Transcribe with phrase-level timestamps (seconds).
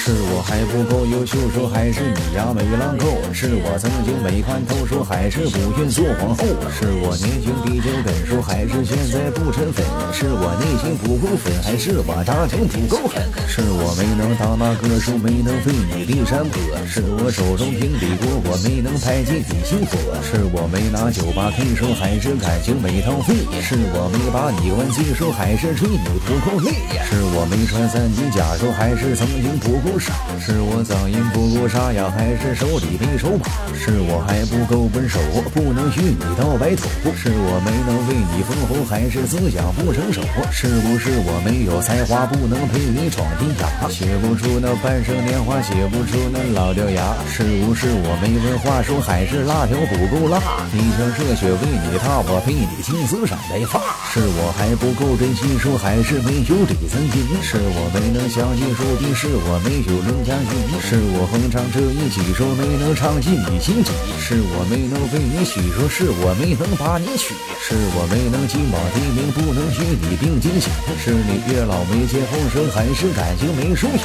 [0.00, 3.18] 是我还不够优秀，说还是你呀没浪够？
[3.34, 6.46] 是我曾经没看透，说还是不愿做皇后？
[6.70, 9.84] 是我年轻比较笨，说还是现在不沉粉？
[10.14, 13.20] 是我内心不够粉，还是我扎情不够狠？
[13.46, 16.56] 是我没能当那歌手，没能飞你的山坡？
[16.86, 19.98] 是我手中平底锅，我没能拍进你心火？
[20.22, 23.34] 是我没拿酒吧 K 说，还是感情没掏费？
[23.60, 26.72] 是我没把你关进手，还是吹你不够累？
[27.04, 30.12] 是我没穿三级甲说，还是曾经不够傻？
[30.38, 33.50] 是我嗓音不够沙哑，还是手里没手把？
[33.74, 35.18] 是我还不够笨手，
[35.54, 36.88] 不能与你到白头？
[37.16, 40.20] 是我没能为你封侯，还是思想不成熟？
[40.50, 43.90] 是不是我没有才华，不能陪你闯天涯？
[43.90, 47.14] 写不出那半生年华，写不出那老掉牙？
[47.28, 50.40] 是不是我没文化，说还是辣条不够辣？
[50.72, 53.80] 你想热血为你踏，我陪你青丝染白发？
[54.12, 57.26] 是我还不够真心，说还是没有底层心？
[57.42, 60.58] 是我没能相信说的，是是我没有人家心？
[60.82, 63.92] 是我哼唱这一曲，说没能唱进你心底？
[64.18, 67.32] 是我没能为你许，说是我没能把你娶？
[67.62, 70.72] 是我没能金榜题名，不能与你并肩行？
[70.98, 73.98] 是你月老没接后生，还是感情没收养？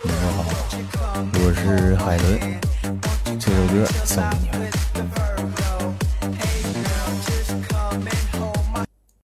[0.00, 0.42] 你们好，
[1.34, 2.24] 我是海伦，
[3.38, 5.25] 这首歌送给你们。